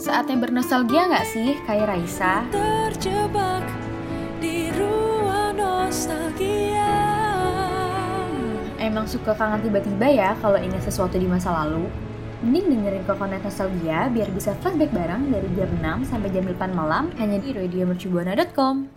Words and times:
Saatnya 0.00 0.40
bernostalgia 0.40 1.12
nggak 1.12 1.28
sih, 1.28 1.60
kayak 1.68 1.92
Raisa? 1.92 2.40
Terjebak 2.48 3.68
di 4.40 4.72
ruang 4.72 5.60
nostalgia. 5.60 6.96
Emang 8.80 9.04
suka 9.04 9.36
kangen 9.36 9.60
tiba-tiba 9.60 10.08
ya 10.08 10.32
kalau 10.40 10.56
ingat 10.56 10.88
sesuatu 10.88 11.20
di 11.20 11.28
masa 11.28 11.52
lalu? 11.52 11.84
Mending 12.40 12.80
dengerin 12.80 13.04
Kokonet 13.04 13.44
Nostalgia 13.44 14.08
biar 14.08 14.32
bisa 14.32 14.56
flashback 14.64 14.88
bareng 14.88 15.28
dari 15.28 15.48
jam 15.52 15.68
6 15.84 16.08
sampai 16.08 16.32
jam 16.32 16.48
8 16.48 16.72
malam 16.72 17.12
hanya 17.20 17.36
di 17.36 17.52
radiomercubuana.com. 17.52 18.88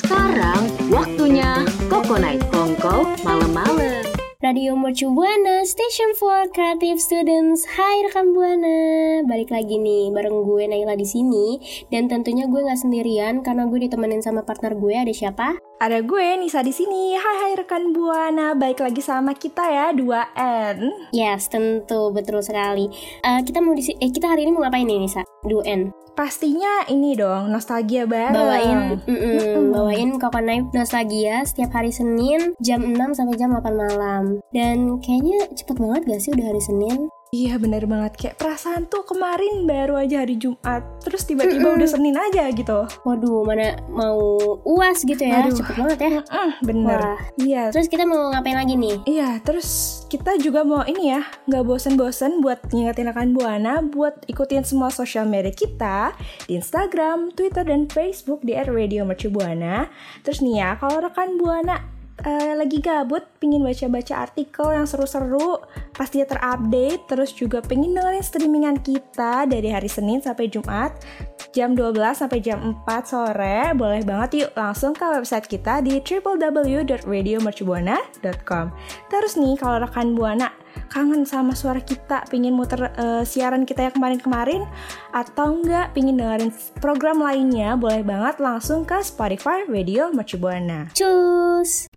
Sekarang 0.00 0.64
waktunya 0.88 1.68
Night 2.16 2.40
Kongko 2.48 3.20
malam-malam. 3.20 4.19
Radio 4.40 4.72
Mercu 4.72 5.12
Buana, 5.12 5.68
Station 5.68 6.16
for 6.16 6.48
Creative 6.56 6.96
Students. 6.96 7.68
Hai 7.76 8.08
rekan 8.08 8.32
Buana, 8.32 9.20
balik 9.28 9.52
lagi 9.52 9.76
nih 9.76 10.08
bareng 10.08 10.48
gue 10.48 10.64
Naila 10.64 10.96
di 10.96 11.04
sini. 11.04 11.60
Dan 11.92 12.08
tentunya 12.08 12.48
gue 12.48 12.56
nggak 12.64 12.80
sendirian 12.80 13.44
karena 13.44 13.68
gue 13.68 13.84
ditemenin 13.84 14.24
sama 14.24 14.40
partner 14.40 14.72
gue. 14.80 14.96
Ada 14.96 15.12
siapa? 15.12 15.69
Ada 15.80 16.04
gue 16.04 16.36
Nisa 16.36 16.60
di 16.60 16.76
sini. 16.76 17.16
Hai 17.16 17.36
hai 17.40 17.52
rekan 17.56 17.96
Buana, 17.96 18.52
baik 18.52 18.84
lagi 18.84 19.00
sama 19.00 19.32
kita 19.32 19.64
ya 19.64 19.86
2N. 19.96 21.08
Yes, 21.08 21.48
tentu 21.48 22.12
betul 22.12 22.44
sekali. 22.44 22.92
Eh, 23.24 23.40
kita 23.40 23.64
mau 23.64 23.72
di 23.72 23.80
si- 23.80 23.96
eh 23.96 24.12
kita 24.12 24.28
hari 24.28 24.44
ini 24.44 24.52
mau 24.52 24.60
ngapain 24.60 24.84
nih 24.84 25.00
Nisa? 25.00 25.24
2N. 25.40 25.88
Pastinya 26.12 26.84
ini 26.84 27.16
dong 27.16 27.48
nostalgia 27.48 28.04
bareng. 28.04 28.36
Bawain, 28.36 28.78
mm-mm, 29.00 29.36
Mm-mm. 29.40 29.72
bawain 29.72 30.20
Coconut 30.20 30.68
Nostalgia 30.76 31.48
setiap 31.48 31.72
hari 31.72 31.88
Senin 31.88 32.52
jam 32.60 32.84
6 32.84 33.16
sampai 33.16 33.40
jam 33.40 33.48
8 33.48 33.72
malam. 33.72 34.36
Dan 34.52 35.00
kayaknya 35.00 35.48
cepet 35.56 35.80
banget 35.80 36.02
gak 36.04 36.20
sih 36.20 36.36
udah 36.36 36.44
hari 36.44 36.60
Senin? 36.60 37.08
Iya 37.30 37.62
bener 37.62 37.86
banget 37.86 38.12
kayak 38.18 38.36
perasaan 38.42 38.90
tuh 38.90 39.06
kemarin 39.06 39.62
baru 39.62 40.02
aja 40.02 40.26
hari 40.26 40.34
Jumat, 40.34 40.82
terus 40.98 41.22
tiba-tiba 41.22 41.78
udah 41.78 41.86
Senin 41.86 42.18
aja 42.18 42.50
gitu. 42.50 42.90
Waduh, 43.06 43.46
mana 43.46 43.78
mau 43.86 44.58
uas 44.66 45.06
gitu 45.06 45.22
ya? 45.22 45.46
Aduh. 45.46 45.54
Cepet 45.54 45.78
banget 45.78 45.98
ya. 46.02 46.10
Mm, 46.26 46.52
bener. 46.66 46.98
Wah. 46.98 47.18
Iya. 47.38 47.62
Terus 47.70 47.86
kita 47.86 48.02
mau 48.02 48.34
ngapain 48.34 48.58
lagi 48.58 48.74
nih? 48.74 48.98
Iya, 49.06 49.38
terus 49.46 50.02
kita 50.10 50.42
juga 50.42 50.66
mau 50.66 50.82
ini 50.82 51.14
ya, 51.14 51.22
nggak 51.46 51.62
bosen-bosen 51.70 52.42
buat 52.42 52.66
ngingetin 52.74 53.06
rekan 53.14 53.30
Buana 53.30 53.78
buat 53.78 54.26
ikutin 54.26 54.66
semua 54.66 54.90
sosial 54.90 55.22
media 55.30 55.54
kita 55.54 56.10
di 56.50 56.58
Instagram, 56.58 57.30
Twitter, 57.38 57.62
dan 57.62 57.86
Facebook 57.86 58.42
di 58.42 58.58
Radio 58.58 59.06
Mercu 59.06 59.30
Buana. 59.30 59.86
Terus 60.26 60.42
nih 60.42 60.66
ya, 60.66 60.74
kalau 60.82 60.98
rekan 60.98 61.38
Buana 61.38 61.99
eh, 62.24 62.56
lagi 62.56 62.80
gabut, 62.84 63.22
pingin 63.40 63.64
baca-baca 63.64 64.14
artikel 64.28 64.72
yang 64.72 64.86
seru-seru, 64.86 65.58
pastinya 65.96 66.26
terupdate, 66.30 67.02
terus 67.08 67.32
juga 67.32 67.60
pengen 67.64 67.94
dengerin 67.96 68.24
streamingan 68.24 68.76
kita 68.80 69.46
dari 69.48 69.68
hari 69.72 69.88
Senin 69.88 70.20
sampai 70.20 70.48
Jumat, 70.52 70.92
jam 71.50 71.74
12 71.74 72.14
sampai 72.14 72.40
jam 72.44 72.76
4 72.84 73.08
sore, 73.08 73.72
boleh 73.74 74.04
banget 74.06 74.46
yuk 74.46 74.54
langsung 74.54 74.94
ke 74.94 75.02
website 75.02 75.48
kita 75.48 75.80
di 75.82 75.98
www.radiomercubuana.com. 75.98 78.70
Terus 79.08 79.32
nih 79.40 79.56
kalau 79.58 79.82
rekan 79.82 80.14
Buana 80.14 80.59
kangen 80.90 81.26
sama 81.26 81.54
suara 81.54 81.80
kita, 81.80 82.26
pingin 82.28 82.54
muter 82.54 82.90
eh, 82.94 83.22
siaran 83.22 83.66
kita 83.68 83.90
yang 83.90 83.94
kemarin-kemarin, 83.94 84.62
atau 85.14 85.60
enggak 85.60 85.92
pingin 85.94 86.18
dengerin 86.18 86.50
program 86.78 87.22
lainnya, 87.22 87.78
boleh 87.78 88.02
banget 88.02 88.42
langsung 88.42 88.82
ke 88.82 88.98
Spotify 89.02 89.66
Radio 89.66 90.10
Mercubuana. 90.10 90.90
Cus! 90.94 91.90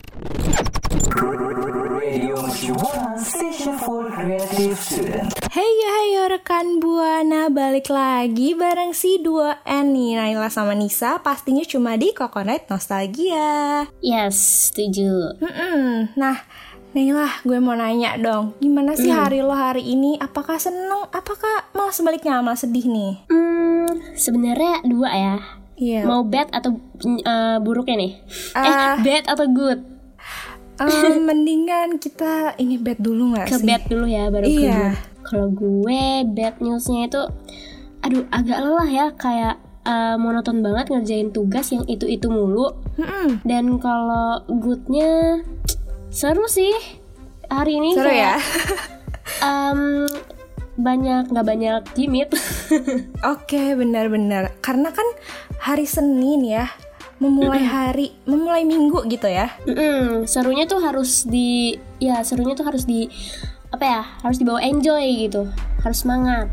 Hey 5.53 5.73
hayo 5.89 6.29
rekan 6.29 6.81
Buana, 6.81 7.49
balik 7.53 7.89
lagi 7.89 8.57
bareng 8.57 8.93
si 8.97 9.21
2N 9.21 9.93
nih, 9.93 10.17
Naila 10.17 10.49
sama 10.49 10.73
Nisa, 10.73 11.21
pastinya 11.21 11.61
cuma 11.65 11.97
di 11.97 12.13
Coconut 12.13 12.65
Nostalgia. 12.69 13.85
Yes, 14.01 14.69
setuju. 14.69 15.37
Mm-mm. 15.41 16.13
Nah, 16.17 16.37
Naila, 16.93 17.25
gue 17.41 17.57
mau 17.57 17.73
nanya 17.73 18.13
dong, 18.15 18.53
gimana 18.59 18.93
sih 18.93 19.09
hari 19.09 19.41
lo 19.41 19.49
hari 19.49 19.81
ini? 19.81 20.13
Apakah 20.15 20.61
seneng? 20.61 21.09
Apakah 21.09 21.65
malah 21.73 21.89
sebaliknya 21.89 22.37
malah 22.37 22.53
sedih 22.53 22.85
nih? 22.85 23.17
Hmm, 23.27 23.89
sebenarnya 24.13 24.85
dua 24.85 25.09
ya. 25.09 25.35
Iya. 25.73 26.05
Mau 26.05 26.21
bad 26.21 26.53
atau 26.53 26.77
eh, 27.01 27.57
buruknya 27.57 27.97
nih? 27.97 28.11
Ah. 28.53 28.61
eh, 28.61 28.93
bad 29.01 29.25
atau 29.25 29.45
good? 29.49 29.81
Eh, 30.77 31.17
mendingan 31.27 31.97
kita 31.97 32.53
ini 32.61 32.77
bed 32.77 33.01
dulu 33.01 33.33
nggak 33.33 33.49
Ke 33.49 33.57
sih? 33.57 33.65
bad 33.65 33.81
dulu 33.89 34.05
ya, 34.05 34.29
baru 34.29 34.45
ke 34.45 34.53
Iya. 34.53 34.77
good. 34.77 34.93
Kalau 35.23 35.47
gue 35.49 36.01
bad 36.29 36.55
newsnya 36.61 37.09
itu, 37.09 37.21
aduh 38.05 38.23
agak 38.29 38.57
lelah 38.61 38.85
ya, 38.87 39.05
kayak 39.17 39.55
eh, 39.81 40.15
monoton 40.15 40.61
banget 40.61 40.93
ngerjain 40.93 41.33
tugas 41.33 41.73
yang 41.73 41.89
itu-itu 41.89 42.29
mulu. 42.29 42.69
Mm-mm. 43.01 43.41
Dan 43.41 43.81
kalau 43.81 44.45
goodnya 44.45 45.41
seru 46.13 46.45
sih 46.45 46.69
hari 47.49 47.81
ini 47.81 47.97
Seru 47.97 48.05
kayak, 48.05 48.37
ya? 48.37 48.39
em, 49.49 50.05
banyak 50.77 51.33
nggak 51.33 51.45
banyak 51.45 51.81
gimit 51.97 52.29
Oke, 53.33 53.73
benar-benar. 53.73 54.53
Karena 54.61 54.93
kan 54.93 55.05
hari 55.57 55.89
Senin 55.89 56.45
ya, 56.45 56.69
memulai 57.17 57.65
hari, 57.65 58.13
memulai 58.29 58.61
minggu 58.61 59.09
gitu 59.09 59.25
ya. 59.25 59.57
Mm-mm, 59.65 60.29
serunya 60.29 60.69
tuh 60.69 60.85
harus 60.85 61.25
di 61.25 61.81
ya 61.97 62.21
serunya 62.21 62.53
tuh 62.53 62.69
harus 62.69 62.85
di 62.85 63.09
apa 63.73 63.85
ya 63.89 64.01
harus 64.21 64.37
dibawa 64.37 64.61
enjoy 64.61 65.01
gitu 65.25 65.49
harus 65.81 66.05
semangat 66.05 66.45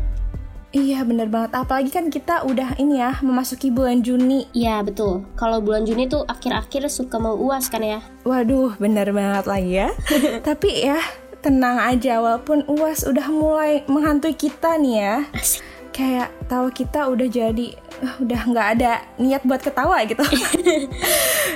Iya, 0.71 1.03
bener 1.03 1.27
banget. 1.27 1.51
Apalagi 1.53 1.91
kan 1.91 2.07
kita 2.07 2.41
udah 2.41 2.75
ini 2.77 2.97
ya, 2.97 3.19
memasuki 3.19 3.67
bulan 3.67 3.99
Juni. 3.99 4.47
Iya 4.51 4.79
betul 4.79 5.27
kalau 5.35 5.59
bulan 5.59 5.83
Juni 5.83 6.07
tuh 6.07 6.23
akhir-akhir 6.23 6.87
suka 6.87 7.17
mau 7.17 7.35
uas 7.35 7.67
kan 7.67 7.83
ya 7.83 7.99
Waduh, 8.23 8.75
bener 8.77 9.11
banget 9.11 9.45
lagi 9.45 9.71
ya. 9.77 9.89
Tapi 10.47 10.87
ya, 10.87 10.95
tenang 11.39 11.75
aja 11.77 12.17
walaupun 12.17 12.63
UAS 12.65 13.03
udah 13.03 13.27
mulai 13.27 13.83
menghantui 13.85 14.31
kita 14.31 14.77
nih 14.77 14.95
ya. 14.97 15.15
Asik. 15.33 15.59
Kayak 15.91 16.31
tahu 16.47 16.71
kita 16.71 17.03
udah 17.05 17.27
jadi 17.27 17.67
eh, 17.75 18.15
udah 18.17 18.41
nggak 18.47 18.67
ada 18.73 18.91
niat 19.17 19.43
buat 19.43 19.59
ketawa 19.59 20.07
gitu. 20.07 20.23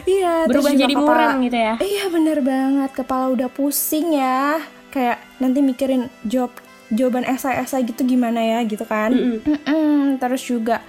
Iya, 0.06 0.46
terus 0.46 0.62
berubah 0.62 0.72
juga 0.72 0.84
jadi 0.84 0.94
kepala- 0.94 1.40
gitu 1.40 1.58
ya 1.58 1.74
Iya, 1.80 2.03
bener 2.09 2.38
banget. 2.42 2.90
Kepala 2.94 3.26
udah 3.32 3.47
pusing 3.47 4.14
ya. 4.14 4.59
Kayak 4.92 5.18
nanti 5.40 5.59
mikirin 5.59 6.12
jawab 6.24 6.52
jawaban 6.90 7.25
esai-esai 7.25 7.85
gitu 7.85 8.06
gimana 8.06 8.41
ya 8.41 8.59
gitu 8.63 8.85
kan. 8.85 9.13
Mm-mm. 9.13 9.41
Mm-mm, 9.41 9.96
Terus 10.18 10.41
juga 10.41 10.81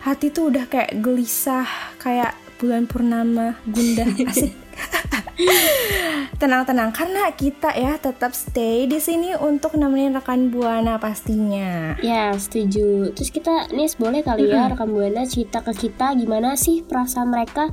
hati 0.00 0.28
tuh 0.28 0.48
udah 0.48 0.64
kayak 0.64 0.96
gelisah 0.98 1.68
kayak 1.96 2.32
bulan 2.56 2.84
purnama 2.84 3.56
gundah 3.64 4.08
asik. 4.28 4.52
Tenang-tenang 6.40 6.88
karena 6.92 7.28
kita 7.32 7.68
ya 7.72 7.96
tetap 7.96 8.32
stay 8.32 8.88
di 8.88 8.96
sini 8.96 9.36
untuk 9.36 9.76
nemenin 9.76 10.16
rekan 10.16 10.48
buana 10.48 10.96
pastinya. 10.96 11.96
ya 12.00 12.32
setuju 12.32 13.12
terus 13.12 13.28
kita 13.28 13.68
Nis 13.72 13.96
boleh 13.96 14.24
kali 14.24 14.48
ya 14.48 14.72
rekam 14.72 14.88
buana 14.88 15.28
cerita 15.28 15.60
ke 15.60 15.72
kita 15.76 16.16
gimana 16.16 16.56
sih 16.56 16.80
perasaan 16.80 17.28
mereka 17.28 17.68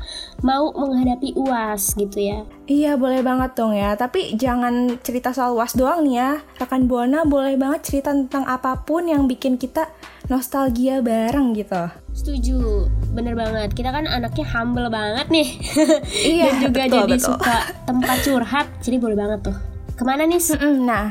mau 0.45 0.69
menghadapi 0.69 1.33
uas 1.33 1.97
gitu 1.97 2.19
ya 2.21 2.45
Iya 2.67 2.99
boleh 2.99 3.23
banget 3.23 3.55
dong 3.55 3.71
ya, 3.71 3.95
tapi 3.95 4.35
jangan 4.35 4.99
cerita 4.99 5.31
soal 5.31 5.55
was 5.55 5.71
doang 5.71 6.03
nih 6.03 6.19
ya. 6.19 6.31
Rekan 6.59 6.83
buana 6.91 7.23
boleh 7.23 7.55
banget 7.55 7.79
cerita 7.87 8.11
tentang 8.11 8.43
apa 8.43 8.83
pun 8.83 9.07
yang 9.07 9.23
bikin 9.23 9.55
kita 9.55 9.87
nostalgia 10.27 10.99
bareng 10.99 11.55
gitu. 11.55 11.87
Setuju, 12.11 12.91
bener 13.15 13.39
banget. 13.39 13.71
Kita 13.71 13.95
kan 13.95 14.03
anaknya 14.03 14.43
humble 14.51 14.91
banget 14.91 15.31
nih. 15.31 15.47
Iya, 16.35 16.45
Dan 16.51 16.59
juga 16.59 16.81
betul, 16.83 16.97
jadi 16.99 17.13
betul. 17.15 17.27
suka 17.31 17.57
tempat 17.87 18.17
curhat. 18.27 18.67
Jadi 18.83 18.97
boleh 18.99 19.15
banget 19.15 19.39
tuh. 19.47 19.57
Ke 19.95 20.03
mana 20.03 20.27
nih? 20.27 20.39
Nah, 20.83 21.05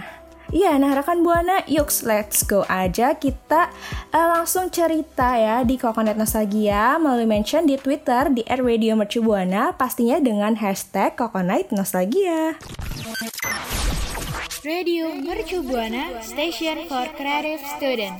iya, 0.52 0.76
nah 0.76 0.94
rekan 0.94 1.22
buana, 1.24 1.62
yuk 1.66 1.88
let's 2.04 2.44
go 2.46 2.62
aja 2.66 3.14
kita 3.16 3.70
eh, 4.10 4.26
langsung 4.30 4.68
cerita 4.68 5.38
ya 5.38 5.62
di 5.62 5.78
Coconut 5.80 6.18
Nostalgia 6.18 6.98
melalui 7.00 7.26
mention 7.26 7.64
di 7.66 7.78
Twitter 7.80 8.30
di 8.30 8.42
@radiomercubuana 8.46 9.74
pastinya 9.74 10.18
dengan 10.18 10.58
hashtag 10.58 11.16
Coconut 11.16 11.70
Nostalgia. 11.72 12.58
Radio 14.66 15.14
Mercu 15.14 15.62
Buana 15.62 16.18
Station 16.26 16.90
for 16.90 17.06
Creative 17.14 17.62
Student. 17.78 18.18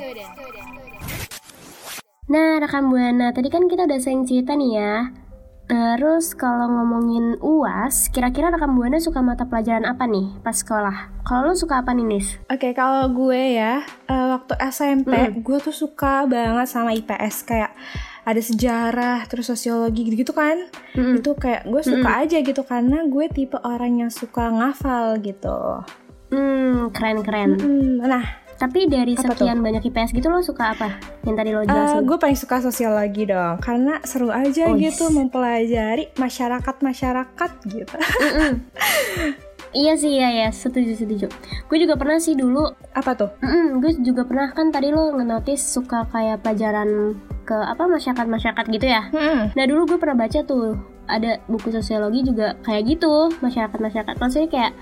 Nah, 2.30 2.62
rekan 2.62 2.86
Buana, 2.86 3.34
tadi 3.34 3.50
kan 3.50 3.66
kita 3.66 3.86
udah 3.86 3.98
sering 3.98 4.26
cerita 4.26 4.54
nih 4.54 4.78
ya. 4.78 5.25
Terus 5.66 6.38
kalau 6.38 6.70
ngomongin 6.70 7.42
UAS, 7.42 8.06
kira-kira 8.14 8.54
rekan 8.54 8.78
Buana 8.78 9.02
suka 9.02 9.18
mata 9.18 9.50
pelajaran 9.50 9.82
apa 9.82 10.06
nih 10.06 10.38
pas 10.46 10.54
sekolah? 10.54 11.10
Kalau 11.26 11.50
lu 11.50 11.58
suka 11.58 11.82
apa 11.82 11.90
nih, 11.90 12.06
Nis? 12.06 12.38
Oke, 12.46 12.70
kalau 12.70 13.10
gue 13.10 13.58
ya, 13.58 13.82
eh, 14.06 14.26
waktu 14.30 14.54
SMP, 14.70 15.10
gue 15.46 15.58
tuh 15.58 15.74
suka 15.74 16.22
banget 16.30 16.70
sama 16.70 16.94
IPS 16.94 17.36
kayak 17.42 17.74
ada 18.22 18.38
sejarah, 18.38 19.26
terus 19.26 19.50
sosiologi 19.50 20.06
gitu-gitu 20.06 20.30
kan. 20.30 20.70
Mm-mm. 20.94 21.18
Itu 21.18 21.34
kayak 21.34 21.66
gue 21.66 21.82
suka 21.82 22.22
aja 22.22 22.38
gitu 22.42 22.62
karena 22.62 23.02
gue 23.10 23.26
tipe 23.26 23.58
orang 23.62 24.06
yang 24.06 24.10
suka 24.10 24.46
ngafal 24.50 25.18
gitu. 25.18 25.82
Hmm, 26.30 26.90
keren-keren. 26.90 27.58
Hmm, 27.58 28.02
nah, 28.02 28.45
Tapi 28.56 28.88
dari 28.88 29.12
Apa 29.14 29.36
sekian 29.36 29.60
banyak 29.60 29.84
IPS 29.84 30.16
gitu 30.16 30.26
lo 30.26 30.40
suka 30.40 30.72
apa? 30.72 30.96
Yang 31.22 31.36
tadi 31.36 31.50
lo 31.52 31.62
jelasin. 31.62 32.02
gue 32.02 32.16
paling 32.16 32.38
suka 32.38 32.56
sosiologi 32.60 33.24
dong, 33.24 33.60
karena 33.60 34.00
seru 34.02 34.32
aja 34.32 34.66
Oh, 34.66 34.74
gitu 34.74 35.06
yes. 35.06 35.12
mempelajari 35.12 36.04
masyarakat-masyarakat 36.16 37.50
gitu. 37.68 37.96
Iya 39.76 39.92
sih, 40.00 40.16
iya 40.16 40.28
ya, 40.32 40.48
setuju 40.48 40.96
setuju. 40.96 41.28
Gue 41.68 41.76
juga 41.76 42.00
pernah 42.00 42.16
sih 42.16 42.32
dulu 42.32 42.64
Apa 42.96 43.12
tuh? 43.12 43.28
Mm-mm, 43.44 43.84
gue 43.84 43.92
juga 44.00 44.24
pernah 44.24 44.48
kan 44.56 44.72
tadi 44.72 44.88
lo 44.88 45.12
ngenotis 45.12 45.60
suka 45.60 46.08
kayak 46.08 46.40
pelajaran 46.40 47.20
ke 47.44 47.52
apa 47.52 47.84
masyarakat-masyarakat 47.84 48.64
gitu 48.72 48.86
ya. 48.88 49.04
Hmm. 49.12 49.52
Nah 49.52 49.64
dulu 49.68 49.94
gue 49.94 49.98
pernah 50.00 50.16
baca 50.16 50.40
tuh 50.42 50.80
ada 51.06 51.38
buku 51.46 51.70
sosiologi 51.70 52.26
juga 52.26 52.58
kayak 52.66 52.98
gitu 52.98 53.30
masyarakat-masyarakat 53.38 54.16
maksudnya 54.18 54.50
kayak 54.50 54.72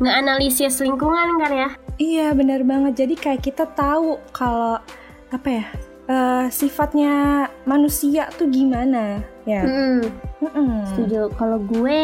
ngeanalisis 0.00 0.80
lingkungan 0.80 1.38
kan 1.38 1.52
ya. 1.52 1.68
Iya 2.00 2.26
benar 2.32 2.64
banget. 2.64 3.04
Jadi 3.06 3.14
kayak 3.20 3.44
kita 3.44 3.68
tahu 3.76 4.18
kalau 4.32 4.80
apa 5.28 5.48
ya 5.52 5.64
eh, 6.08 6.46
sifatnya 6.48 7.46
manusia 7.68 8.32
tuh 8.34 8.48
gimana 8.48 9.22
ya. 9.44 9.62
Mm-mm, 9.62 10.08
Mm-mm. 10.40 10.70
setuju. 10.88 11.30
Kalau 11.36 11.60
gue 11.62 12.02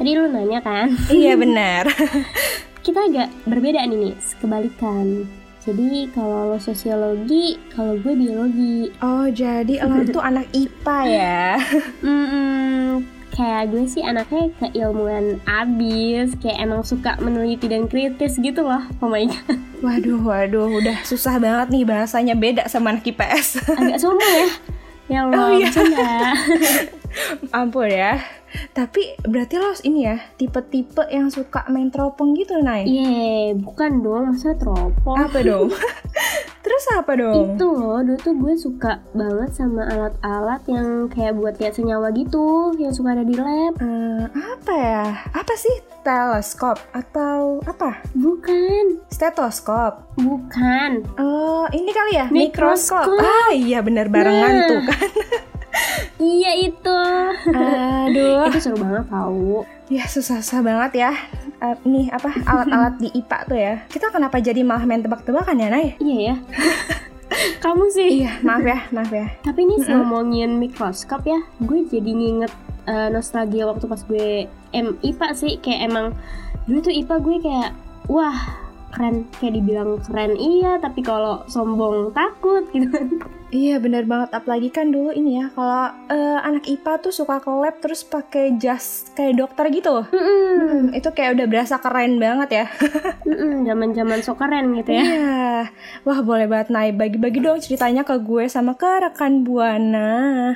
tadi 0.00 0.16
lu 0.16 0.26
nanya 0.26 0.58
kan, 0.58 0.88
Iya 1.06 1.36
benar. 1.36 1.84
kita 2.84 3.04
agak 3.04 3.28
berbeda 3.44 3.84
nih 3.84 4.08
nih, 4.08 4.14
kebalikan. 4.34 5.28
Jadi 5.60 6.08
kalau 6.10 6.48
lo 6.48 6.58
sosiologi, 6.58 7.60
kalau 7.70 7.92
gue 7.94 8.16
biologi. 8.16 8.88
Oh 8.98 9.28
jadi 9.28 9.84
lo 9.84 10.00
tuh 10.08 10.24
anak 10.24 10.48
IPA 10.50 10.98
ya? 11.06 11.44
Mm-mm, 12.00 13.04
kayak 13.30 13.68
gue 13.68 13.84
sih 13.84 14.00
anaknya 14.00 14.48
keilmuan 14.58 15.36
abis, 15.44 16.32
kayak 16.40 16.64
emang 16.64 16.80
suka 16.80 17.20
meneliti 17.20 17.68
dan 17.68 17.84
kritis 17.84 18.34
gitu 18.36 18.64
loh. 18.64 18.80
Oh 18.98 19.06
my 19.06 19.22
god, 19.22 19.60
Waduh 19.80 20.20
waduh 20.20 20.68
udah 20.74 21.04
susah 21.04 21.36
banget 21.36 21.68
nih 21.70 21.84
bahasanya 21.84 22.32
beda 22.34 22.64
sama 22.64 22.90
anak 22.90 23.04
IPS. 23.06 23.60
agak 23.70 24.00
sombong 24.00 24.24
ya. 24.34 24.48
Ya 25.10 25.18
Allah, 25.26 25.36
Oh, 25.36 25.50
iya. 25.52 25.66
bercanda. 25.66 26.08
Ampun 27.58 27.90
ya. 27.90 28.16
Tapi 28.70 29.14
berarti 29.22 29.54
lo 29.56 29.70
ini 29.82 30.04
ya 30.04 30.18
tipe-tipe 30.34 31.06
yang 31.06 31.28
suka 31.28 31.66
main 31.66 31.88
teropong 31.88 32.34
gitu 32.34 32.58
Nay? 32.58 32.82
Iya, 32.82 33.54
bukan 33.56 34.00
dong, 34.00 34.30
masa 34.30 34.52
teropong. 34.52 35.16
Apa 35.16 35.38
dong? 35.40 35.70
Terus 36.64 36.84
apa 36.92 37.12
dong? 37.14 37.56
Itu 37.56 37.66
loh, 37.68 37.98
dulu 38.00 38.16
tuh 38.16 38.34
gue 38.36 38.54
suka 38.54 39.00
banget 39.10 39.50
sama 39.50 39.86
alat-alat 39.86 40.60
yang 40.66 40.86
kayak 41.08 41.32
buat 41.32 41.56
lihat 41.56 41.72
senyawa 41.72 42.12
gitu, 42.12 42.76
yang 42.76 42.92
suka 42.92 43.14
ada 43.14 43.24
di 43.24 43.32
lab. 43.32 43.74
Eh, 43.80 44.22
apa 44.28 44.72
ya? 44.72 45.04
Apa 45.32 45.54
sih 45.56 45.72
teleskop 46.00 46.76
atau 46.92 47.64
apa? 47.64 48.04
Bukan, 48.12 49.00
Stetoskop. 49.08 50.04
bukan. 50.16 51.00
Oh, 51.16 51.64
ini 51.70 51.90
kali 51.90 52.12
ya 52.14 52.26
Mikroskop. 52.28 53.08
Ah, 53.08 53.50
iya 53.50 53.80
bener 53.80 54.06
barengan 54.06 54.52
Nah. 54.52 54.68
tuh 54.68 54.80
kan. 54.84 55.10
Iya 56.20 56.52
itu. 56.68 57.00
Aduh, 57.56 58.44
itu 58.52 58.60
seru 58.60 58.76
banget 58.76 59.08
tau. 59.08 59.64
ya 59.90 60.04
susah-susah 60.06 60.60
banget 60.62 61.08
ya. 61.08 61.12
Eh, 61.60 61.76
nih 61.82 62.12
apa 62.12 62.30
alat-alat 62.46 62.94
di 63.00 63.08
IPA 63.16 63.38
tuh 63.48 63.58
ya. 63.58 63.74
Kita 63.88 64.12
kenapa 64.12 64.38
jadi 64.38 64.60
malah 64.62 64.84
main 64.84 65.02
tebak-tebakan 65.02 65.58
ya, 65.58 65.68
Nay? 65.72 65.96
Iya 65.98 66.18
ya. 66.20 66.34
Kamu 67.64 67.88
sih. 67.90 68.22
Iya, 68.22 68.38
maaf 68.44 68.62
ya, 68.62 68.78
maaf 68.92 69.10
ya. 69.10 69.26
Tapi 69.42 69.64
nih 69.64 69.78
ngomongin 69.88 70.60
mikroskop 70.60 71.24
ya, 71.24 71.40
gue 71.64 71.88
jadi 71.88 72.10
nginget 72.12 72.52
eh, 72.86 73.08
nostalgia 73.08 73.64
waktu 73.66 73.88
pas 73.88 74.02
gue 74.04 74.46
M 74.76 74.86
IPA 75.00 75.28
sih 75.34 75.56
kayak 75.58 75.90
emang 75.90 76.06
dulu 76.68 76.78
tuh 76.84 76.94
IPA 76.94 77.16
gue 77.18 77.36
kayak 77.42 77.70
wah 78.06 78.38
keren 78.90 79.26
kayak 79.38 79.54
dibilang 79.58 80.02
keren 80.02 80.34
iya 80.36 80.78
tapi 80.82 81.00
kalau 81.00 81.46
sombong 81.46 82.10
takut 82.14 82.66
gitu. 82.74 82.90
Iya 83.50 83.82
bener 83.82 84.06
banget, 84.06 84.30
apalagi 84.30 84.70
kan 84.70 84.94
dulu 84.94 85.10
ini 85.10 85.42
ya 85.42 85.50
kalau 85.50 85.90
eh, 86.06 86.38
anak 86.46 86.70
IPA 86.70 86.92
tuh 87.02 87.10
suka 87.10 87.42
ke 87.42 87.50
lab 87.50 87.82
terus 87.82 88.06
pakai 88.06 88.54
jas 88.62 89.10
kayak 89.18 89.42
dokter 89.42 89.66
gitu. 89.74 90.06
Hmm, 90.06 90.94
itu 90.94 91.10
kayak 91.10 91.34
udah 91.34 91.46
berasa 91.50 91.82
keren 91.82 92.22
banget 92.22 92.62
ya. 92.62 92.66
zaman 93.66 93.90
zaman 93.90 94.22
so 94.22 94.38
keren 94.38 94.78
gitu 94.78 94.94
ya. 94.94 95.02
Iya, 95.02 95.42
wah 96.06 96.22
boleh 96.22 96.46
banget 96.46 96.70
naik. 96.70 96.94
Bagi-bagi 96.94 97.42
dong 97.42 97.58
ceritanya 97.58 98.06
ke 98.06 98.22
gue 98.22 98.46
sama 98.46 98.78
ke 98.78 98.86
rekan 98.86 99.42
buana. 99.42 100.10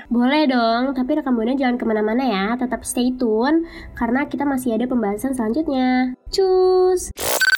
boleh 0.06 0.46
dong 0.46 0.94
tapi 0.94 1.18
rekam 1.18 1.34
buana 1.34 1.58
jangan 1.58 1.74
ke 1.74 1.84
mana-mana 1.90 2.22
ya. 2.22 2.46
Tetap 2.54 2.86
stay 2.86 3.10
tune 3.18 3.66
karena 3.98 4.30
kita 4.30 4.46
masih 4.46 4.78
ada 4.78 4.86
pembahasan 4.86 5.34
selanjutnya. 5.34 6.14
Cus 6.30 7.10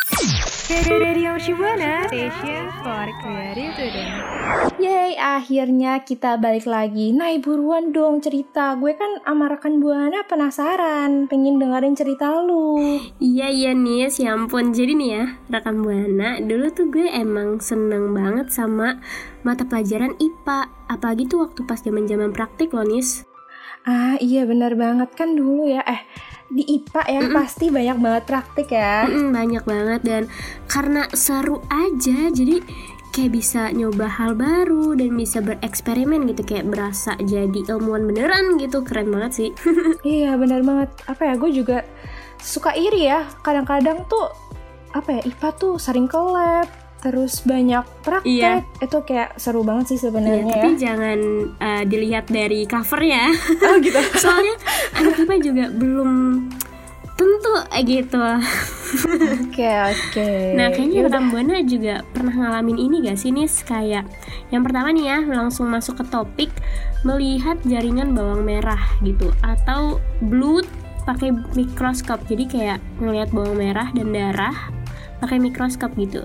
Radio 0.07 1.35
Shibuana 1.35 2.07
Station 2.07 2.71
for 2.79 3.11
Creative. 3.19 4.07
Yeay, 4.79 5.19
akhirnya 5.19 6.07
kita 6.07 6.39
balik 6.39 6.71
lagi. 6.71 7.11
Nah, 7.11 7.35
buruan 7.43 7.91
dong 7.91 8.23
cerita. 8.23 8.79
Gue 8.79 8.95
kan 8.95 9.19
sama 9.27 9.51
rekan 9.51 9.83
buana 9.83 10.23
penasaran, 10.31 11.27
pengen 11.27 11.59
dengerin 11.59 11.99
cerita 11.99 12.39
lu. 12.39 12.79
Iya 13.19 13.51
iya 13.51 13.73
Nis, 13.75 14.23
ya 14.23 14.39
ampun 14.39 14.71
Jadi 14.71 14.95
nih 14.95 15.11
ya, 15.11 15.25
rekan 15.51 15.83
Buana 15.83 16.39
Dulu 16.39 16.67
tuh 16.71 16.87
gue 16.87 17.11
emang 17.11 17.59
seneng 17.59 18.15
banget 18.15 18.55
sama 18.55 19.03
mata 19.43 19.67
pelajaran 19.67 20.15
IPA 20.23 20.71
Apalagi 20.87 21.27
tuh 21.27 21.51
waktu 21.51 21.67
pas 21.67 21.83
zaman 21.83 22.07
zaman 22.07 22.31
praktik 22.31 22.71
loh 22.71 22.87
Nis 22.87 23.27
Ah, 23.87 24.19
iya 24.19 24.43
bener 24.43 24.75
banget 24.75 25.15
kan 25.15 25.39
dulu 25.39 25.71
ya. 25.71 25.79
Eh, 25.87 26.03
di 26.47 26.63
IPA 26.63 27.03
ya 27.11 27.21
pasti 27.35 27.69
banyak 27.69 27.99
banget 27.99 28.23
praktik 28.25 28.69
ya. 28.71 29.03
Mm-mm, 29.05 29.35
Banyak 29.35 29.65
banget 29.67 30.01
dan 30.07 30.23
karena 30.71 31.11
seru 31.11 31.59
aja 31.67 32.31
Jadi 32.31 32.63
kayak 33.11 33.33
bisa 33.33 33.73
nyoba 33.73 34.07
hal 34.07 34.37
baru 34.37 34.95
dan 34.95 35.17
bisa 35.17 35.43
bereksperimen 35.43 36.29
gitu 36.31 36.45
Kayak 36.45 36.69
berasa 36.71 37.17
jadi 37.19 37.65
ilmuwan 37.67 38.07
beneran 38.07 38.61
gitu 38.61 38.85
Keren 38.87 39.11
banget 39.11 39.33
sih 39.33 39.51
Iya 40.07 40.39
bener 40.39 40.63
banget. 40.63 40.91
Apa 41.11 41.23
ya, 41.27 41.35
gue 41.35 41.51
juga 41.51 41.83
suka 42.39 42.77
iri 42.79 43.11
ya. 43.11 43.27
Kadang-kadang 43.43 44.07
tuh, 44.07 44.31
apa 44.95 45.19
ya, 45.19 45.21
IPA 45.27 45.49
tuh 45.59 45.75
sering 45.83 46.07
ke 46.07 46.15
lab, 46.15 46.69
terus 47.07 47.47
banyak 47.47 47.87
praktek. 48.03 48.67
Iya. 48.67 48.83
Itu 48.83 49.07
kayak 49.07 49.39
seru 49.39 49.63
banget 49.63 49.95
sih 49.95 49.99
Iya, 50.03 50.05
sebenarnya 50.11 50.55
tapi 50.59 50.71
ya. 50.75 50.79
jangan 50.91 51.19
uh, 51.63 51.83
dilihat 51.87 52.27
dari 52.27 52.67
covernya 52.67 53.31
Oh 53.63 53.79
gitu. 53.79 54.01
Soalnya 54.27 54.55
anak 54.99 55.23
IPA 55.23 55.37
juga 55.39 55.65
belum 55.71 56.11
tentu 57.17 57.55
eh, 57.71 57.83
gitu 57.87 58.19
Oke, 59.47 59.71
oke. 59.71 60.29
Nah 60.59 60.69
kayaknya 60.75 61.07
Yaudah. 61.07 61.11
rekan 61.15 61.25
Buana 61.31 61.57
juga 61.63 61.95
pernah 62.11 62.35
ngalamin 62.35 62.77
ini 62.77 62.97
gak 63.07 63.19
sih 63.23 63.31
Nis? 63.31 63.63
Kayak 63.63 64.05
yang 64.51 64.67
pertama 64.67 64.91
nih 64.91 65.07
ya 65.15 65.19
langsung 65.31 65.71
masuk 65.71 66.03
ke 66.03 66.05
topik 66.11 66.51
Melihat 67.07 67.57
jaringan 67.63 68.19
bawang 68.19 68.43
merah 68.43 68.83
gitu 69.01 69.31
Atau 69.47 70.03
blood 70.27 70.67
pakai 71.07 71.31
mikroskop 71.55 72.19
Jadi 72.27 72.51
kayak 72.51 72.79
ngelihat 72.99 73.31
bawang 73.31 73.55
merah 73.59 73.89
dan 73.95 74.11
darah 74.11 74.55
pakai 75.23 75.41
mikroskop 75.41 75.97
gitu 75.97 76.21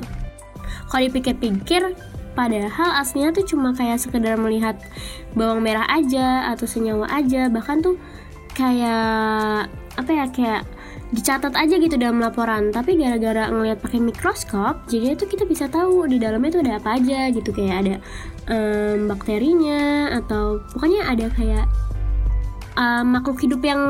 Kalau 0.91 1.07
dipikir-pikir 1.07 1.95
Padahal 2.31 3.03
aslinya 3.03 3.35
tuh 3.35 3.43
cuma 3.43 3.75
kayak 3.75 3.99
sekedar 3.99 4.39
melihat 4.39 4.79
bawang 5.35 5.59
merah 5.59 5.83
aja 5.91 6.47
atau 6.55 6.63
senyawa 6.63 7.11
aja. 7.11 7.51
Bahkan 7.51 7.77
tuh 7.83 7.99
kayak 8.55 9.67
apa 9.99 10.11
ya 10.11 10.25
kayak 10.31 10.63
dicatat 11.11 11.51
aja 11.51 11.75
gitu 11.75 11.99
dalam 11.99 12.23
laporan. 12.23 12.71
Tapi 12.71 12.95
gara-gara 12.95 13.51
ngelihat 13.51 13.83
pakai 13.83 13.99
mikroskop 13.99 14.87
jadi 14.87 15.19
tuh 15.19 15.27
kita 15.27 15.43
bisa 15.43 15.67
tahu 15.67 16.07
di 16.07 16.23
dalamnya 16.23 16.55
tuh 16.55 16.61
ada 16.63 16.79
apa 16.79 16.89
aja 16.95 17.27
gitu. 17.35 17.51
Kayak 17.51 17.75
ada 17.83 17.95
em, 18.47 19.11
bakterinya 19.11 20.15
atau 20.23 20.63
pokoknya 20.71 21.11
ada 21.11 21.27
kayak 21.35 21.67
em, 22.79 23.05
makhluk 23.11 23.43
hidup 23.43 23.59
yang 23.59 23.83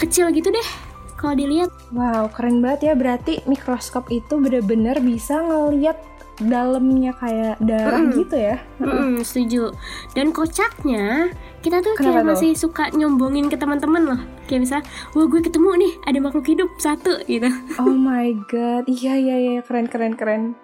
kecil 0.00 0.32
gitu 0.32 0.48
deh 0.48 0.89
kalau 1.20 1.36
dilihat 1.36 1.68
Wow, 1.92 2.32
keren 2.32 2.64
banget 2.64 2.80
ya. 2.82 2.94
Berarti 2.96 3.44
mikroskop 3.44 4.08
itu 4.08 4.40
bener-bener 4.40 4.96
bisa 4.98 5.44
ngeliat 5.44 6.00
dalamnya 6.40 7.12
kayak 7.12 7.60
darah 7.60 8.00
Mm-mm. 8.00 8.16
gitu 8.16 8.32
ya. 8.32 8.56
Mm-mm, 8.80 9.20
setuju 9.20 9.76
dan 10.16 10.32
kocaknya 10.32 11.28
kita 11.60 11.84
tuh 11.84 11.92
Kenapa 11.92 12.00
kayak 12.00 12.24
tuh? 12.24 12.28
masih 12.32 12.50
suka 12.56 12.88
nyombongin 12.96 13.52
ke 13.52 13.60
teman-teman 13.60 14.02
loh 14.08 14.20
kayak 14.48 14.64
misalnya 14.64 14.88
wah 15.12 15.28
gue 15.28 15.40
ketemu 15.44 15.70
nih 15.76 15.92
ada 16.08 16.18
makhluk 16.18 16.48
hidup 16.48 16.70
satu 16.80 17.20
gitu 17.28 17.52
Oh 17.76 17.92
my 17.92 18.32
god, 18.48 18.88
iya 18.88 19.20
iya 19.20 19.36
iya, 19.36 19.60
keren 19.60 19.84
keren 19.84 20.16
keren. 20.16 20.56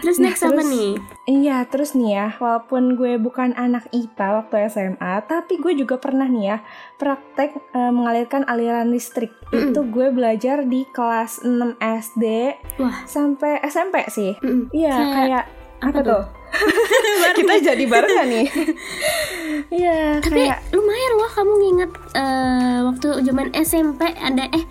Terus 0.00 0.16
Nah, 0.18 0.32
next 0.32 0.42
apa 0.44 0.62
nih 0.64 0.96
Iya, 1.30 1.62
terus 1.70 1.94
nih 1.94 2.10
ya, 2.10 2.26
walaupun 2.42 2.98
gue 2.98 3.14
bukan 3.20 3.54
anak 3.54 3.86
IPA 3.94 4.42
waktu 4.42 4.66
SMA, 4.66 5.12
tapi 5.30 5.62
gue 5.62 5.78
juga 5.78 6.02
pernah 6.02 6.26
nih 6.26 6.44
ya 6.50 6.58
praktek 6.98 7.54
eh, 7.70 7.92
mengalirkan 7.94 8.42
aliran 8.50 8.90
listrik. 8.90 9.30
Mm-mm. 9.54 9.70
Itu 9.70 9.86
gue 9.86 10.10
belajar 10.10 10.66
di 10.66 10.82
kelas 10.90 11.46
6 11.46 11.78
SD 11.78 12.24
wah 12.82 13.06
sampai 13.06 13.62
SMP 13.68 14.02
sih. 14.10 14.34
Iya, 14.74 14.90
Kayak 14.90 15.14
kayak 15.14 15.44
apa, 15.80 15.88
apa 15.88 16.00
tuh? 16.02 16.24
Kita 17.38 17.54
jadi 17.62 17.84
barengan 17.86 18.28
nih. 18.28 18.46
Iya, 19.70 20.18
tapi 20.18 20.50
kayak 20.50 20.72
lumayan 20.74 21.12
loh 21.14 21.30
kamu 21.30 21.52
nginget 21.62 21.92
eh, 22.16 22.78
waktu 22.90 23.08
zaman 23.22 23.54
SMP 23.54 24.02
ada 24.18 24.50
eh 24.50 24.64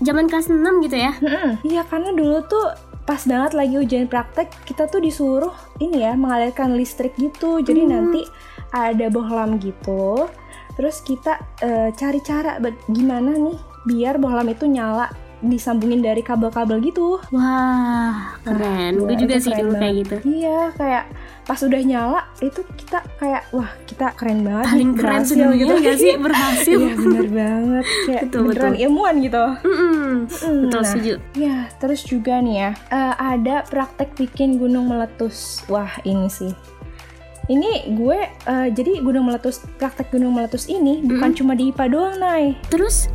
zaman 0.00 0.32
kelas 0.32 0.48
6 0.48 0.64
gitu 0.86 0.96
ya. 0.96 1.12
Iya 1.60 1.82
karena 1.84 2.14
dulu 2.16 2.40
tuh 2.48 2.72
pas 3.06 3.22
banget 3.22 3.54
lagi 3.54 3.78
ujian 3.78 4.04
praktek 4.04 4.50
kita 4.66 4.84
tuh 4.84 4.98
disuruh 4.98 5.54
ini 5.78 6.02
ya 6.02 6.12
mengalirkan 6.12 6.74
listrik 6.74 7.14
gitu 7.14 7.62
jadi 7.62 7.80
Hmm. 7.80 7.90
nanti 7.90 8.22
ada 8.68 9.06
bohlam 9.06 9.56
gitu 9.56 10.26
terus 10.74 11.00
kita 11.00 11.38
eh, 11.62 11.88
cari 11.92 12.20
cara 12.20 12.58
gimana 12.86 13.32
nih 13.32 13.56
biar 13.86 14.18
bohlam 14.18 14.44
itu 14.46 14.66
nyala 14.66 15.06
disambungin 15.38 16.00
dari 16.00 16.20
kabel-kabel 16.20 16.80
gitu 16.82 17.20
Wah, 17.30 18.34
keren. 18.40 18.98
Wah, 18.98 19.06
Gue 19.06 19.16
juga 19.16 19.36
sih 19.36 19.52
dulu 19.52 19.72
kayak 19.72 19.94
gitu. 20.02 20.16
iya 20.26 20.72
kayak 20.74 21.04
pas 21.46 21.62
udah 21.62 21.78
nyala 21.78 22.20
itu 22.42 22.58
kita 22.74 23.06
kayak 23.16 23.46
wah 23.54 23.70
kita 23.86 24.10
keren 24.18 24.42
banget 24.42 24.66
nih, 24.66 24.72
Paling 24.74 24.92
keren 24.92 25.06
berhasil 25.14 25.30
sedunia 25.30 25.54
gitu 25.56 25.74
gak 25.78 25.96
sih 25.96 26.12
berhasil? 26.26 26.78
iya 26.82 26.92
bener 26.92 27.26
banget 27.30 27.84
kayak 28.02 28.22
Betul, 28.26 28.40
beneran 28.42 28.72
betul. 28.74 28.82
ilmuwan 28.82 29.14
gitu 29.22 29.44
Mm-mm, 29.62 30.10
Betul 30.66 30.80
nah. 30.82 30.90
setuju. 30.90 31.12
Ya, 31.32 31.56
terus 31.78 32.00
juga 32.02 32.34
nih 32.38 32.56
ya, 32.58 32.70
eh, 32.90 33.14
ada 33.16 33.56
praktek 33.62 34.10
bikin 34.16 34.58
gunung 34.58 34.90
meletus. 34.90 35.62
Wah, 35.66 35.92
ini 36.02 36.26
sih. 36.26 36.50
Ini 37.46 37.94
gue, 37.94 38.18
eh, 38.26 38.68
jadi 38.74 38.98
gunung 38.98 39.30
meletus, 39.30 39.62
praktek 39.78 40.10
gunung 40.10 40.34
meletus 40.34 40.66
ini 40.66 40.98
bukan 41.00 41.30
cuma 41.30 41.54
di 41.54 41.70
IPA 41.70 41.84
doang, 41.86 42.16
Nay. 42.18 42.58
Terus 42.66 43.06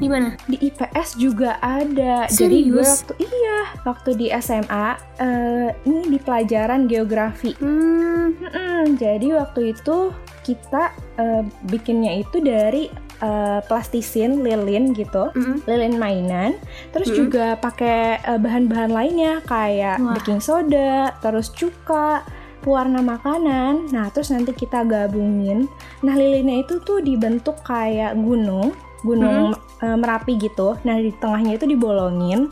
di 0.00 0.08
mana? 0.08 0.28
Di 0.48 0.56
IPS 0.56 1.20
juga 1.20 1.60
ada. 1.60 2.24
Jadi 2.26 2.72
gue 2.72 2.80
Serius? 2.80 3.04
waktu, 3.04 3.12
iya, 3.20 3.58
waktu 3.84 4.10
di 4.16 4.26
SMA, 4.40 4.88
eh, 5.20 5.68
ini 5.84 6.00
di 6.08 6.18
pelajaran 6.18 6.88
geografi. 6.88 7.52
Hmm, 7.60 8.32
Mm-mm, 8.40 8.96
jadi 8.96 9.36
waktu 9.36 9.76
itu 9.76 10.10
kita 10.42 10.96
eh, 11.20 11.42
bikinnya 11.68 12.24
itu 12.24 12.40
dari 12.40 12.88
eh, 13.20 13.60
plastisin, 13.68 14.40
lilin 14.40 14.96
gitu 14.96 15.28
mm-mm. 15.36 15.68
lilin 15.68 16.00
mainan, 16.00 16.56
terus 16.96 17.12
Mm-mm. 17.12 17.20
juga 17.28 17.46
pakai 17.60 18.24
eh, 18.24 18.40
bahan-bahan 18.40 18.90
lainnya 18.90 19.44
kayak 19.44 20.00
Wah. 20.00 20.16
baking 20.16 20.40
soda, 20.40 21.12
terus 21.20 21.52
cuka, 21.52 22.24
pewarna 22.64 23.00
makanan. 23.04 23.92
Nah, 23.92 24.08
terus 24.12 24.32
nanti 24.32 24.52
kita 24.56 24.84
gabungin. 24.84 25.68
Nah, 26.04 26.14
lilinnya 26.16 26.64
itu 26.64 26.80
tuh 26.84 27.00
dibentuk 27.04 27.60
kayak 27.64 28.16
gunung, 28.16 28.72
gunung 29.04 29.56
eh, 29.80 29.96
merapi 29.96 30.36
gitu. 30.36 30.76
Nah, 30.80 30.96
di 30.96 31.12
tengahnya 31.12 31.54
itu 31.54 31.64
dibolongin. 31.64 32.48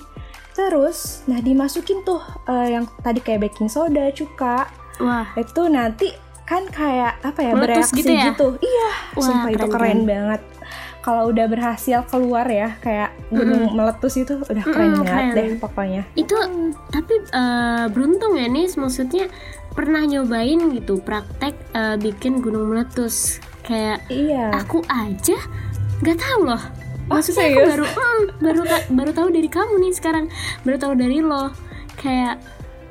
Terus, 0.51 1.23
nah 1.25 1.39
dimasukin 1.39 2.03
tuh 2.03 2.19
eh, 2.45 2.75
yang 2.75 2.91
tadi 2.99 3.19
kayak 3.19 3.47
baking 3.47 3.69
soda, 3.69 4.11
cuka. 4.11 4.67
Wah, 4.99 5.31
Itu 5.33 5.69
nanti 5.69 6.11
kan 6.43 6.67
kayak 6.67 7.23
apa 7.23 7.41
ya 7.41 7.53
Meletus 7.53 7.63
bereaksi 7.87 7.99
gitu 7.99 8.11
ya? 8.11 8.25
gitu. 8.27 8.47
Iya, 8.59 8.89
Wah, 9.15 9.23
sumpah 9.23 9.51
itu 9.51 9.59
keren, 9.61 9.71
keren 9.71 9.79
keren. 9.79 10.01
banget. 10.05 10.43
Kalau 10.99 11.31
udah 11.31 11.47
berhasil 11.47 12.05
keluar 12.05 12.45
ya 12.45 12.75
kayak 12.79 13.15
gunung 13.31 13.71
meletus 13.71 14.19
itu 14.19 14.35
udah 14.37 14.65
keren 14.67 14.91
Mm-mm, 14.91 15.01
banget 15.01 15.25
keren. 15.25 15.37
deh 15.39 15.49
pokoknya. 15.57 16.03
itu 16.15 16.37
tapi 16.91 17.15
eh, 17.25 17.85
beruntung 17.89 18.35
ya 18.35 18.45
nih, 18.45 18.67
maksudnya 18.75 19.25
pernah 19.71 20.03
nyobain 20.03 20.59
gitu 20.75 20.99
praktek 20.99 21.55
eh, 21.73 21.97
bikin 21.97 22.43
gunung 22.43 22.67
meletus. 22.67 23.39
Kayak 23.63 24.03
Iya. 24.11 24.53
aku 24.59 24.83
aja 24.85 25.39
nggak 26.01 26.19
tahu 26.19 26.41
loh. 26.47 26.63
Oh, 27.09 27.17
Maksudnya 27.17 27.41
aku 27.41 27.51
serius? 27.51 27.69
baru 27.71 27.85
mm, 27.85 28.23
baru 28.39 28.61
baru 28.91 29.11
tahu 29.13 29.29
dari 29.31 29.49
kamu 29.49 29.75
nih 29.81 29.93
sekarang, 29.93 30.25
baru 30.63 30.77
tahu 30.77 30.93
dari 30.95 31.19
lo. 31.19 31.49
Kayak 31.97 32.37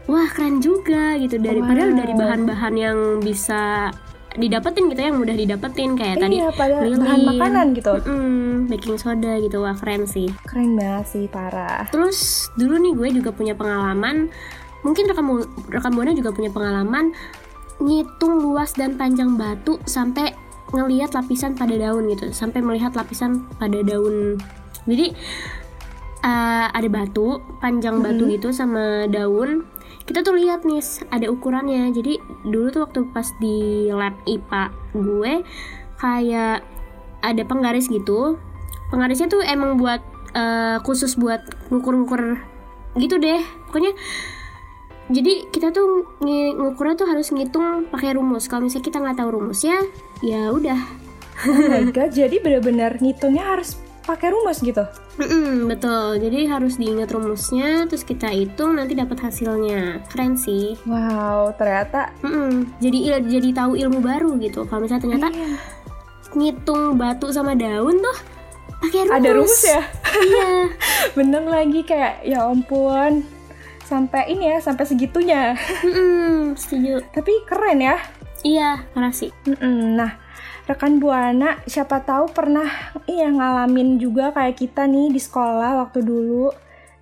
wah 0.06 0.26
keren 0.28 0.58
juga 0.58 1.16
gitu 1.16 1.38
dari 1.38 1.60
padahal 1.60 1.92
Wow. 1.92 2.00
dari 2.00 2.14
bahan-bahan 2.14 2.74
yang 2.76 2.98
bisa 3.20 3.92
didapetin 4.34 4.86
gitu 4.88 5.02
yang 5.02 5.18
mudah 5.18 5.34
didapetin 5.34 5.98
kayak 5.98 6.18
tadi 6.18 6.38
iya, 6.38 6.54
lilin. 6.80 7.02
bahan 7.02 7.22
makanan 7.26 7.66
gitu. 7.74 7.90
Mm-mm, 8.00 8.70
baking 8.70 8.96
soda 8.96 9.34
gitu 9.38 9.60
wah 9.60 9.74
keren 9.74 10.06
sih 10.06 10.30
Keren 10.46 10.78
banget 10.78 11.06
sih, 11.10 11.26
parah. 11.26 11.90
terus 11.90 12.46
dulu 12.54 12.78
nih 12.78 12.94
gue 12.94 13.08
juga 13.18 13.34
punya 13.34 13.58
pengalaman 13.58 14.30
mungkin 14.80 15.10
rekam 15.10 15.42
rekam 15.68 15.90
buana 15.92 16.14
juga 16.14 16.30
punya 16.30 16.54
pengalaman 16.54 17.18
ngitung 17.78 18.38
luas 18.38 18.72
dan 18.72 18.94
panjang 18.94 19.34
batu 19.34 19.82
sampai 19.84 20.37
ngelihat 20.76 21.16
lapisan 21.16 21.56
pada 21.56 21.76
daun 21.76 22.12
gitu 22.12 22.32
sampai 22.36 22.60
melihat 22.60 22.92
lapisan 22.96 23.48
pada 23.56 23.80
daun. 23.84 24.36
Jadi 24.88 25.16
eh, 26.24 26.68
ada 26.72 26.88
batu 26.92 27.40
panjang 27.64 28.04
batu 28.04 28.28
gitu 28.28 28.52
sama 28.52 29.08
daun. 29.08 29.64
Kita 30.08 30.24
tuh 30.24 30.40
lihat 30.40 30.64
nih 30.64 30.80
ada 31.12 31.28
ukurannya. 31.32 31.92
Jadi 31.92 32.20
dulu 32.48 32.72
tuh 32.72 32.82
waktu 32.88 33.00
pas 33.12 33.28
di 33.40 33.88
lab 33.92 34.16
IPA 34.24 34.64
gue 34.96 35.34
kayak 36.00 36.64
ada 37.24 37.44
penggaris 37.44 37.88
gitu. 37.92 38.40
Penggarisnya 38.92 39.28
tuh 39.28 39.44
emang 39.44 39.80
buat 39.80 40.00
eh, 40.36 40.78
khusus 40.84 41.16
buat 41.16 41.44
ngukur-ngukur 41.72 42.40
gitu 43.00 43.16
deh. 43.20 43.44
Pokoknya 43.68 43.96
jadi 45.08 45.48
kita 45.48 45.70
tuh 45.70 45.88
ngi- 46.20 46.54
ngukurnya 46.54 46.96
tuh 46.96 47.08
harus 47.08 47.28
ngitung 47.30 47.88
pakai 47.88 48.12
rumus. 48.12 48.46
Kalau 48.46 48.62
misalnya 48.62 48.86
kita 48.86 48.98
nggak 48.98 49.18
tahu 49.18 49.30
rumusnya 49.34 49.78
ya 50.20 50.50
udah. 50.50 50.80
Oh 51.40 51.62
my 51.64 51.88
god, 51.88 52.12
jadi 52.12 52.38
bener-bener 52.38 52.98
ngitungnya 52.98 53.46
harus 53.48 53.78
pakai 54.04 54.32
rumus 54.32 54.58
gitu. 54.58 54.82
Mm-mm, 55.18 55.68
betul. 55.68 56.18
Jadi 56.18 56.48
harus 56.48 56.76
diingat 56.76 57.10
rumusnya 57.10 57.86
terus 57.86 58.02
kita 58.02 58.28
hitung 58.28 58.74
nanti 58.74 58.94
dapat 58.94 59.20
hasilnya. 59.22 60.02
Keren 60.08 60.34
sih. 60.34 60.80
Wow, 60.84 61.54
ternyata 61.54 62.16
Mm-mm, 62.20 62.74
jadi 62.78 62.98
il- 62.98 63.28
jadi 63.30 63.50
tahu 63.54 63.76
ilmu 63.76 64.00
baru 64.00 64.34
gitu. 64.38 64.64
Kalau 64.64 64.82
misalnya 64.82 65.04
ternyata 65.04 65.28
iya, 65.30 65.56
ngitung 66.34 66.96
batu 66.96 67.30
sama 67.30 67.54
daun 67.54 67.98
tuh 67.98 68.18
pakai 68.80 69.02
rumus. 69.04 69.14
ada 69.14 69.30
rumus 69.32 69.62
ya. 69.64 69.82
iya. 70.18 70.50
Bener 71.18 71.44
lagi 71.44 71.82
kayak 71.82 72.24
ya 72.24 72.44
ampun. 72.44 73.24
Sampai 73.88 74.28
ini 74.36 74.52
ya, 74.52 74.60
sampai 74.60 74.84
segitunya. 74.84 75.56
Setuju 76.60 77.08
Tapi 77.16 77.32
keren 77.48 77.80
ya. 77.80 77.96
iya 78.44 78.84
makasih 78.94 79.32
Mm-mm. 79.48 79.98
Nah, 79.98 80.20
rekan 80.68 81.00
Buana, 81.00 81.58
siapa 81.66 82.04
tahu 82.04 82.30
pernah 82.30 82.68
iya 83.08 83.32
ngalamin 83.32 83.98
juga 83.98 84.36
kayak 84.36 84.60
kita 84.60 84.86
nih 84.86 85.10
di 85.10 85.18
sekolah 85.18 85.88
waktu 85.88 86.04
dulu 86.04 86.52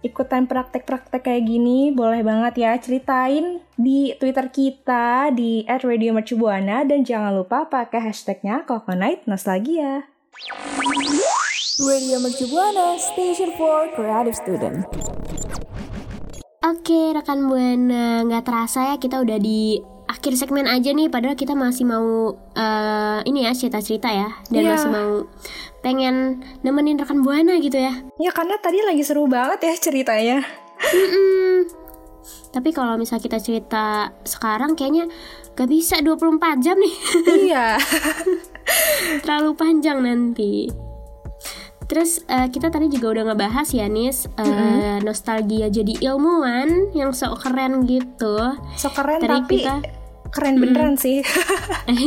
ikutan 0.05 0.45
praktek-praktek 0.45 1.25
kayak 1.25 1.49
gini, 1.49 1.89
boleh 1.89 2.21
banget 2.21 2.61
ya 2.61 2.77
ceritain 2.77 3.57
di 3.73 4.13
Twitter 4.21 4.53
kita 4.53 5.33
di 5.33 5.65
@radiomercubuana 5.65 6.85
dan 6.85 7.01
jangan 7.01 7.33
lupa 7.33 7.65
pakai 7.65 8.13
hashtagnya 8.13 8.61
Coconut 8.69 9.25
Nostalgia. 9.25 10.05
Radio 11.75 12.21
Mercubuana, 12.21 13.01
Station 13.01 13.49
for 13.57 13.89
Creative 13.97 14.37
Student. 14.37 14.85
Oke 16.65 17.13
rekan 17.13 17.45
buana 17.45 18.25
nggak 18.25 18.41
terasa 18.41 18.79
ya 18.89 18.95
kita 18.97 19.21
udah 19.21 19.37
di 19.37 19.77
akhir 20.09 20.33
segmen 20.37 20.65
aja 20.65 20.93
nih 20.93 21.09
padahal 21.13 21.37
kita 21.37 21.53
masih 21.53 21.85
mau 21.85 22.33
eh, 22.57 23.19
ini 23.29 23.45
ya 23.45 23.53
cerita-cerita 23.53 24.09
ya 24.09 24.29
dan 24.49 24.61
Iya. 24.65 24.71
masih 24.73 24.89
mau 24.89 25.11
pengen 25.85 26.41
nemenin 26.65 26.97
rekan 26.97 27.21
buana 27.21 27.61
gitu 27.61 27.77
ya. 27.77 27.93
Ya 28.17 28.33
karena 28.33 28.57
tadi 28.57 28.81
lagi 28.81 29.05
seru 29.05 29.29
banget 29.29 29.61
ya 29.61 29.73
ceritanya. 29.77 30.41
Mm-mm. 30.81 31.69
Tapi 32.49 32.69
kalau 32.73 32.97
misal 32.97 33.21
kita 33.21 33.37
cerita 33.37 34.09
sekarang 34.25 34.73
kayaknya 34.73 35.05
gak 35.53 35.69
bisa 35.69 36.01
24 36.01 36.65
jam 36.65 36.75
nih 36.81 36.95
iya. 37.45 37.77
terlalu 39.21 39.53
panjang 39.53 40.01
nanti. 40.01 40.84
Terus 41.85 42.25
eh, 42.25 42.49
kita 42.49 42.73
tadi 42.73 42.89
juga 42.89 43.13
udah 43.13 43.23
ngebahas 43.31 43.67
ya 43.69 43.85
Nis 43.85 44.25
eh, 44.37 44.97
nostalgia 45.01 45.69
jadi 45.69 45.93
ilmuwan 46.01 46.91
yang 46.97 47.13
sok 47.13 47.45
keren 47.45 47.85
gitu. 47.85 48.57
So 48.75 48.89
keren 48.89 49.21
Tadi 49.21 49.29
tapi 49.29 49.57
kita- 49.61 50.04
keren 50.35 50.59
beneran 50.59 50.99
sih. 50.99 51.23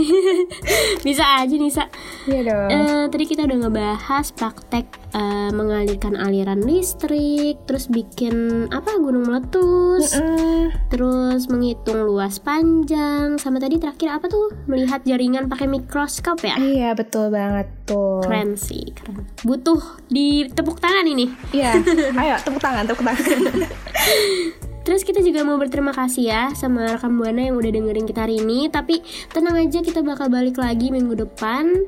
Bisa 1.06 1.24
aja 1.40 1.54
Nisa. 1.56 1.88
Iya 2.28 2.40
dong. 2.44 2.68
Eh, 2.68 3.04
tadi 3.08 3.24
kita 3.24 3.48
udah 3.48 3.58
ngebahas 3.64 4.26
praktek 4.36 4.84
eh, 5.16 5.50
mengalirkan 5.50 6.12
aliran 6.12 6.60
listrik, 6.60 7.56
terus 7.64 7.88
bikin 7.88 8.68
apa 8.68 9.00
gunung 9.00 9.24
meletus, 9.24 10.12
Mm, 10.18 10.92
terus 10.92 11.48
menghitung 11.48 12.04
luas 12.04 12.36
panjang, 12.36 13.40
sama 13.40 13.56
tadi 13.56 13.80
terakhir 13.80 14.20
apa 14.20 14.28
tuh 14.28 14.52
melihat 14.68 15.00
jaringan 15.08 15.48
pakai 15.48 15.64
mikroskop 15.64 16.44
ya. 16.44 16.60
Iya 16.60 16.92
betul 16.92 17.32
banget 17.32 17.70
tuh. 17.88 18.20
Keren 18.20 18.60
sih, 18.60 18.92
keren. 18.92 19.24
Butuh 19.40 19.80
ditepuk 20.12 20.76
tangan 20.78 21.08
ini. 21.08 21.32
Iya. 21.56 21.80
Ayo 22.20 22.36
tepuk 22.44 22.60
tangan, 22.60 22.84
tepuk 22.84 23.04
tangan. 23.06 23.40
Terus 24.88 25.04
kita 25.04 25.20
juga 25.20 25.44
mau 25.44 25.60
berterima 25.60 25.92
kasih 25.92 26.32
ya 26.32 26.42
sama 26.56 26.96
rekan 26.96 27.20
Buana 27.20 27.44
yang 27.44 27.60
udah 27.60 27.68
dengerin 27.68 28.08
kita 28.08 28.24
hari 28.24 28.40
ini. 28.40 28.72
Tapi 28.72 29.04
tenang 29.28 29.60
aja 29.60 29.84
kita 29.84 30.00
bakal 30.00 30.32
balik 30.32 30.56
lagi 30.56 30.88
minggu 30.88 31.12
depan 31.12 31.84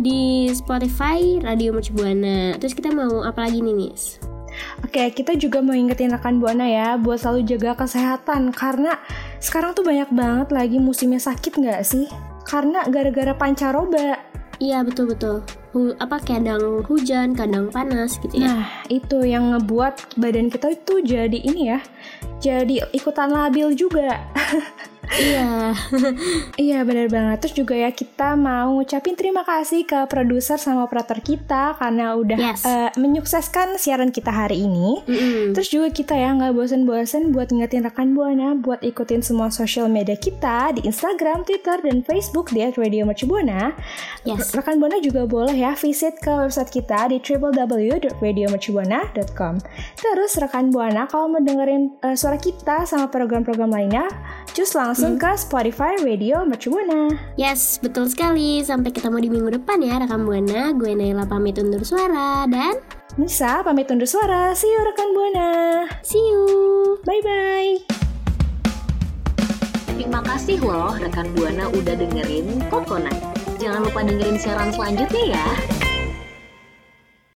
di 0.00 0.48
Spotify 0.56 1.44
Radio 1.44 1.76
Mercu 1.76 1.92
Buana. 1.92 2.56
Terus 2.56 2.72
kita 2.72 2.88
mau 2.88 3.20
apa 3.20 3.44
lagi 3.44 3.60
nih, 3.60 3.76
Nis? 3.76 4.16
Oke, 4.80 5.12
kita 5.12 5.36
juga 5.36 5.60
mau 5.60 5.76
ingetin 5.76 6.08
rekan 6.08 6.40
Buana 6.40 6.64
ya 6.64 6.96
buat 6.96 7.20
selalu 7.20 7.44
jaga 7.44 7.84
kesehatan 7.84 8.56
karena 8.56 8.96
sekarang 9.44 9.76
tuh 9.76 9.84
banyak 9.84 10.08
banget 10.08 10.48
lagi 10.48 10.80
musimnya 10.80 11.20
sakit 11.20 11.52
nggak 11.52 11.84
sih? 11.84 12.08
Karena 12.48 12.80
gara-gara 12.88 13.36
pancaroba. 13.36 14.24
Iya 14.58 14.82
betul 14.82 15.12
betul. 15.14 15.44
Hu- 15.70 15.94
apa 16.02 16.18
kadang 16.18 16.82
hujan, 16.88 17.36
kadang 17.36 17.70
panas 17.70 18.18
gitu 18.18 18.42
ya. 18.42 18.50
Nah, 18.50 18.66
itu 18.90 19.22
yang 19.22 19.54
ngebuat 19.54 20.18
badan 20.18 20.50
kita 20.50 20.74
itu 20.74 21.04
jadi 21.04 21.38
ini 21.38 21.76
ya. 21.76 21.84
Jadi 22.38 22.86
ikutan 22.94 23.30
labil 23.34 23.74
juga. 23.74 24.22
Iya. 25.14 25.78
Iya 26.58 26.82
benar 26.82 27.06
banget. 27.08 27.38
Terus 27.44 27.54
juga 27.54 27.74
ya 27.78 27.90
kita 27.94 28.34
mau 28.34 28.74
ngucapin 28.76 29.14
terima 29.14 29.46
kasih 29.46 29.86
ke 29.86 30.06
produser 30.10 30.58
sama 30.58 30.82
operator 30.84 31.22
kita 31.22 31.78
karena 31.78 32.18
udah 32.18 32.36
Yes. 32.38 32.66
eh, 32.66 32.90
menyukseskan 32.98 33.78
siaran 33.78 34.10
kita 34.10 34.34
hari 34.34 34.66
ini. 34.66 35.00
Mm-mm. 35.06 35.54
Terus 35.54 35.70
juga 35.70 35.88
kita 35.94 36.18
ya 36.18 36.34
nggak 36.34 36.50
bosen-bosen 36.52 37.30
buat 37.30 37.48
ngingetin 37.48 37.86
rekan 37.86 38.10
Buana 38.12 38.58
buat 38.58 38.82
ikutin 38.82 39.22
semua 39.22 39.54
sosial 39.54 39.86
media 39.86 40.18
kita 40.18 40.74
di 40.74 40.82
Instagram, 40.84 41.46
Twitter, 41.46 41.78
dan 41.78 42.02
Facebook 42.02 42.50
di 42.50 42.66
Radio 42.66 43.06
Mercubuana. 43.06 43.72
Yes. 44.26 44.50
Rekan 44.52 44.82
Buana 44.82 44.98
juga 44.98 45.24
boleh 45.24 45.54
ya 45.54 45.78
visit 45.78 46.18
ke 46.18 46.30
website 46.30 46.74
kita 46.74 47.06
di 47.08 47.22
www.radiomercubuana.com. 47.22 49.54
Terus 49.94 50.32
rekan 50.42 50.74
Buana 50.74 51.06
kalau 51.06 51.30
mau 51.30 51.40
dengerin 51.40 51.94
eh, 52.02 52.18
suara 52.18 52.36
kita 52.36 52.82
sama 52.84 53.06
program-program 53.08 53.70
lainnya, 53.70 54.10
cus 54.52 54.74
langsung 54.74 54.97
ke 54.98 55.30
Spotify 55.38 55.94
Radio 56.02 56.42
Mercubuana. 56.42 57.14
Yes, 57.38 57.78
betul 57.78 58.10
sekali. 58.10 58.66
Sampai 58.66 58.90
ketemu 58.90 59.22
di 59.22 59.28
minggu 59.30 59.54
depan 59.54 59.78
ya 59.78 60.02
rekam 60.02 60.26
Buana. 60.26 60.74
Gue 60.74 60.98
Naila 60.98 61.22
pamit 61.22 61.54
undur 61.54 61.86
suara 61.86 62.42
dan 62.50 62.82
Nisa 63.14 63.62
pamit 63.62 63.86
undur 63.94 64.10
suara. 64.10 64.50
See 64.58 64.66
you 64.66 64.82
rekan 64.82 65.14
Buana. 65.14 65.48
see 66.02 66.18
you. 66.18 66.98
Bye-bye. 67.06 67.86
Terima 69.94 70.18
kasih 70.26 70.58
loh 70.66 70.90
rekan 70.98 71.30
Buana 71.30 71.70
udah 71.70 71.94
dengerin 71.94 72.58
Coconut. 72.66 73.14
Jangan 73.62 73.86
lupa 73.86 74.02
dengerin 74.02 74.34
siaran 74.34 74.74
selanjutnya 74.74 75.38
ya. 75.38 75.46